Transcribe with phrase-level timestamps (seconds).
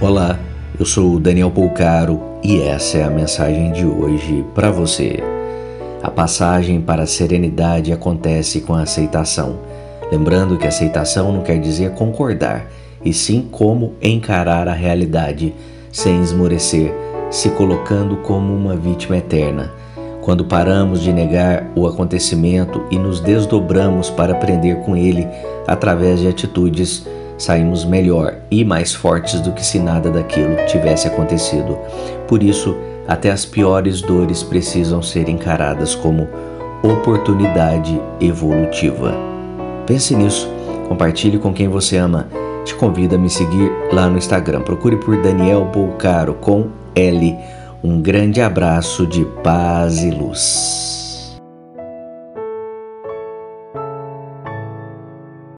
[0.00, 0.38] Olá,
[0.78, 5.22] eu sou Daniel Polcaro e essa é a mensagem de hoje para você.
[6.02, 9.58] A passagem para a serenidade acontece com a aceitação.
[10.10, 12.66] Lembrando que aceitação não quer dizer concordar,
[13.04, 15.52] e sim como encarar a realidade
[15.92, 16.94] sem esmorecer,
[17.30, 19.70] se colocando como uma vítima eterna.
[20.22, 25.28] Quando paramos de negar o acontecimento e nos desdobramos para aprender com ele
[25.66, 27.06] através de atitudes
[27.40, 31.78] saímos melhor e mais fortes do que se nada daquilo tivesse acontecido.
[32.28, 32.76] Por isso,
[33.08, 36.28] até as piores dores precisam ser encaradas como
[36.82, 39.14] oportunidade evolutiva.
[39.86, 40.48] Pense nisso,
[40.86, 42.28] compartilhe com quem você ama.
[42.64, 44.60] Te convido a me seguir lá no Instagram.
[44.60, 47.36] Procure por Daniel Bolcaro com L.
[47.82, 50.79] Um grande abraço de paz e luz.